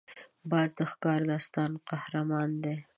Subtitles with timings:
[0.49, 2.77] باز د ښکار د داستان قهرمان دی